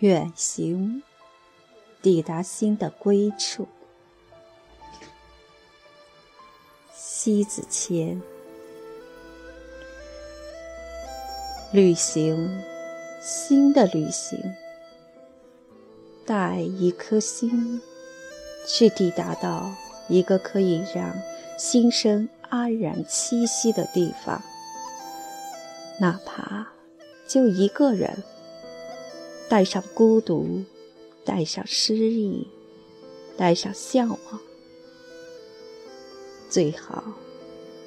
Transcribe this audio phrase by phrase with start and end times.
[0.00, 1.02] 远行，
[2.00, 3.66] 抵达新的归处。
[6.94, 8.22] 西子谦，
[11.72, 12.62] 旅行，
[13.20, 14.38] 新的旅行，
[16.24, 17.82] 带一颗心，
[18.68, 19.74] 去抵达到
[20.08, 21.12] 一个可以让
[21.58, 24.40] 心生安然栖息的地方，
[25.98, 26.68] 哪怕
[27.26, 28.22] 就一个人。
[29.48, 30.62] 带上孤独，
[31.24, 32.46] 带上失意，
[33.36, 34.18] 带上向往，
[36.50, 37.02] 最好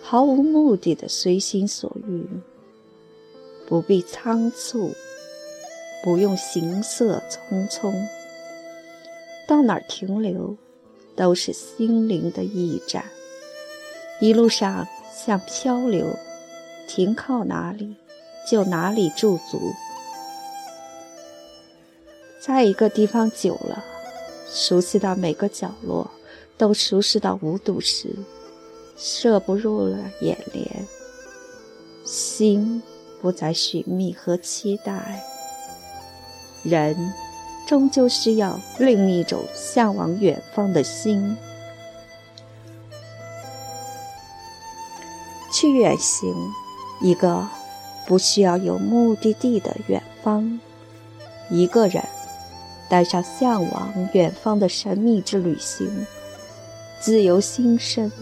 [0.00, 2.26] 毫无目的的随心所欲，
[3.66, 4.92] 不必仓促，
[6.02, 7.92] 不用行色匆匆，
[9.46, 10.56] 到哪儿停留
[11.14, 13.04] 都是心灵的驿站，
[14.20, 16.16] 一路上像漂流，
[16.88, 17.94] 停靠哪里
[18.50, 19.74] 就哪里驻足。
[22.44, 23.84] 在一个地方久了，
[24.50, 26.10] 熟悉到每个角落，
[26.58, 28.16] 都熟悉到无睹时，
[28.96, 30.84] 摄不入了眼帘。
[32.04, 32.82] 心
[33.20, 35.22] 不再寻觅和期待，
[36.64, 37.14] 人
[37.64, 41.36] 终究需要另一种向往远方的心。
[45.52, 46.34] 去远行，
[47.00, 47.46] 一个
[48.04, 50.58] 不需要有目的地的远方，
[51.48, 52.02] 一个人。
[52.92, 56.06] 带上向往远方的神秘之旅行，
[57.00, 58.12] 自由心生，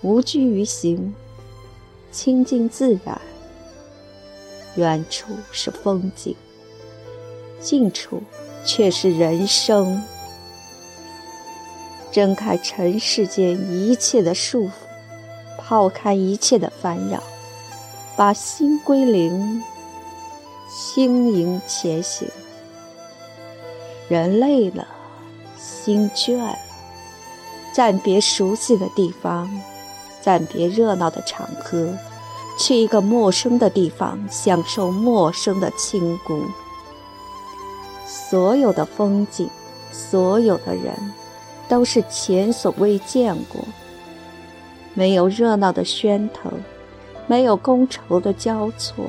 [0.00, 1.14] 无拘于行，
[2.10, 3.20] 亲近自然。
[4.76, 6.34] 远处是风景，
[7.60, 8.22] 近处
[8.64, 10.02] 却是人生。
[12.10, 14.70] 挣开尘世间一切的束缚，
[15.58, 17.22] 抛开一切的烦扰，
[18.16, 19.62] 把心归零，
[20.66, 22.26] 轻盈前行。
[24.08, 24.88] 人累了，
[25.58, 26.56] 心倦了，
[27.74, 29.46] 暂别熟悉的地方，
[30.22, 31.94] 暂别热闹的场合，
[32.58, 36.42] 去一个陌生的地方，享受陌生的清孤。
[38.06, 39.50] 所有的风景，
[39.92, 40.94] 所有的人，
[41.68, 43.62] 都是前所未见过。
[44.94, 46.50] 没有热闹的喧腾，
[47.26, 49.04] 没有觥筹的交错，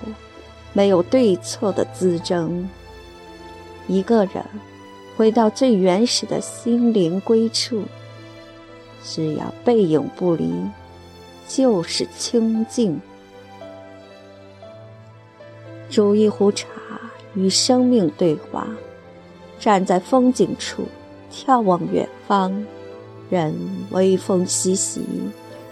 [0.73, 2.69] 没有对错的滋争。
[3.87, 4.43] 一个人。
[5.19, 7.83] 回到最原始的心灵归处，
[9.03, 10.49] 只要背影不离，
[11.45, 12.97] 就是清净。
[15.89, 16.67] 煮一壶茶，
[17.33, 18.65] 与生命对话，
[19.59, 20.85] 站在风景处，
[21.29, 22.65] 眺望远方，
[23.29, 23.53] 任
[23.89, 25.01] 微风习习，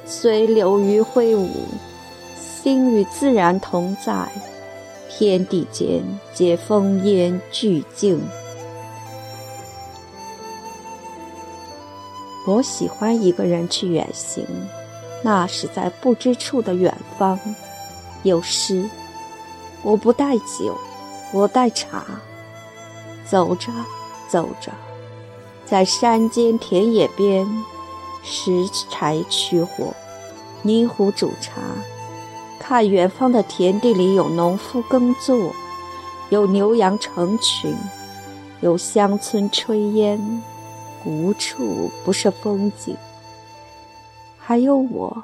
[0.05, 1.49] 随流鱼挥舞，
[2.35, 4.29] 心与自然同在，
[5.09, 6.03] 天地间
[6.33, 8.19] 皆风烟俱静。
[12.47, 14.47] 我喜欢一个人去远行，
[15.21, 17.37] 那是在不知处的远方。
[18.23, 18.89] 有诗，
[19.83, 20.77] 我不带酒，
[21.33, 22.05] 我带茶。
[23.29, 23.69] 走着，
[24.29, 24.71] 走着，
[25.65, 27.45] 在山间田野边，
[28.23, 29.93] 拾柴取火，
[30.61, 31.55] 泥壶煮茶，
[32.57, 35.53] 看远方的田地里有农夫耕作，
[36.29, 37.75] 有牛羊成群，
[38.61, 40.41] 有乡村炊烟。
[41.05, 42.97] 无处不是风景，
[44.37, 45.23] 还有我，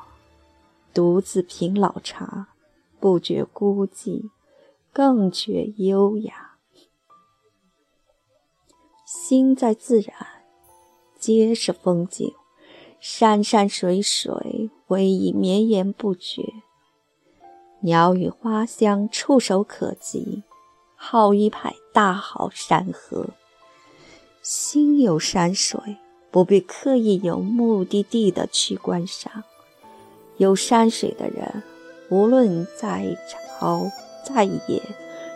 [0.93, 2.47] 独自品老茶，
[2.99, 4.29] 不觉孤寂，
[4.93, 6.51] 更觉优雅。
[9.05, 10.15] 心在自然，
[11.19, 12.33] 皆是风景，
[12.99, 16.43] 山山水水，唯以绵延不绝。
[17.81, 20.43] 鸟语花香，触手可及，
[20.95, 23.31] 好一派大好山河。
[24.43, 25.79] 心有山水，
[26.29, 29.45] 不必刻意有目的地的去观赏。
[30.35, 31.63] 有山水的人，
[32.09, 33.15] 无论在
[33.57, 33.89] 朝
[34.25, 34.81] 在野，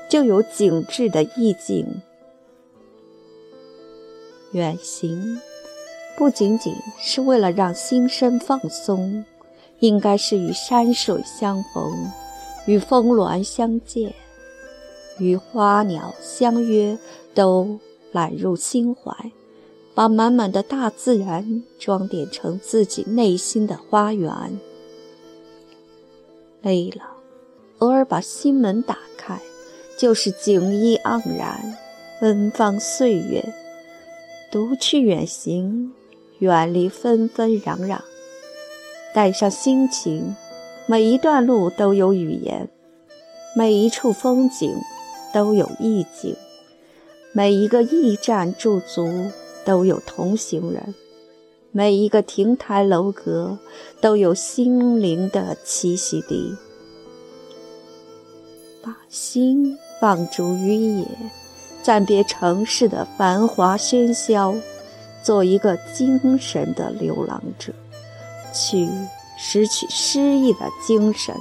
[0.09, 2.01] 就有景致的意境。
[4.51, 5.39] 远行，
[6.17, 9.23] 不仅仅是为了让心身放松，
[9.79, 12.11] 应该是与山水相逢，
[12.65, 14.13] 与峰峦相见，
[15.17, 16.97] 与花鸟相约，
[17.33, 17.79] 都。
[18.11, 19.31] 揽入心怀，
[19.93, 24.59] 把满满的大自然装点成自己内心的花园。
[26.61, 27.03] 累了，
[27.79, 29.39] 偶尔把心门打开，
[29.97, 31.77] 就是景意盎然，
[32.19, 33.53] 芬芳岁月。
[34.51, 35.91] 独去远行，
[36.39, 37.99] 远离纷纷攘攘，
[39.13, 40.35] 带上心情，
[40.87, 42.69] 每一段路都有语言，
[43.55, 44.73] 每一处风景
[45.33, 46.35] 都有意境。
[47.37, 49.29] 每一个驿站驻足
[49.63, 50.95] 都有同行人，
[51.71, 53.59] 每一个亭台楼阁
[54.01, 56.57] 都有心灵的栖息地。
[58.81, 61.05] 把心放逐于野，
[61.83, 64.55] 暂别城市的繁华喧嚣，
[65.21, 67.71] 做一个精神的流浪者，
[68.51, 68.89] 去
[69.37, 71.35] 拾取诗意的精神，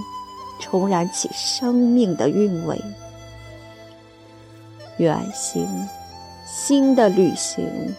[0.61, 2.79] 重燃起生命的韵味。
[4.99, 5.67] 远行，
[6.47, 7.95] 新的旅行，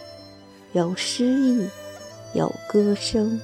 [0.72, 1.68] 有诗意，
[2.34, 3.40] 有歌声，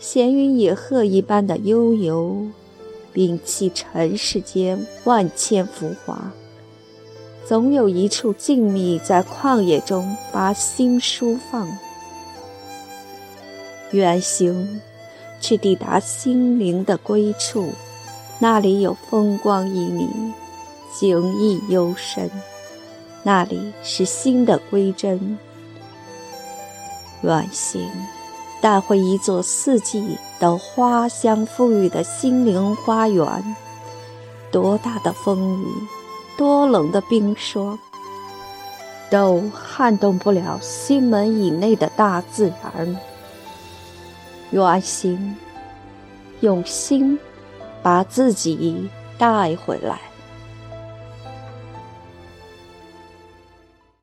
[0.00, 2.46] 闲云野鹤一般的悠游。
[3.14, 6.30] 摒弃尘世间万千浮华，
[7.44, 11.68] 总有一处静谧在旷野中，把心舒放。
[13.90, 14.80] 远行，
[15.40, 17.72] 去抵达心灵的归处，
[18.38, 20.08] 那里有风光旖旎，
[20.96, 22.30] 景意幽深，
[23.22, 25.38] 那里是心的归真。
[27.22, 27.88] 远行。
[28.60, 33.56] 带回一座四季都花香馥郁的心灵花园，
[34.50, 35.66] 多大的风雨，
[36.36, 37.78] 多冷的冰霜，
[39.08, 42.96] 都撼动不了心门以内的大自然。
[44.50, 45.36] 远行，
[46.40, 47.16] 用心
[47.80, 50.00] 把自己带回来。